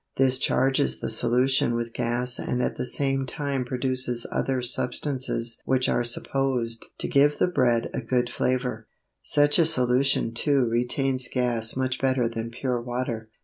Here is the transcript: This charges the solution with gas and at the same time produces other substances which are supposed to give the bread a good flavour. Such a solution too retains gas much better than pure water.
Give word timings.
This 0.17 0.39
charges 0.39 0.99
the 0.99 1.11
solution 1.11 1.75
with 1.75 1.93
gas 1.93 2.39
and 2.39 2.59
at 2.63 2.75
the 2.75 2.87
same 2.87 3.27
time 3.27 3.63
produces 3.63 4.25
other 4.31 4.59
substances 4.59 5.61
which 5.63 5.87
are 5.87 6.03
supposed 6.03 6.87
to 6.97 7.07
give 7.07 7.37
the 7.37 7.45
bread 7.45 7.87
a 7.93 8.01
good 8.01 8.27
flavour. 8.27 8.87
Such 9.21 9.59
a 9.59 9.65
solution 9.67 10.33
too 10.33 10.65
retains 10.65 11.27
gas 11.31 11.75
much 11.75 12.01
better 12.01 12.27
than 12.27 12.49
pure 12.49 12.81
water. 12.81 13.29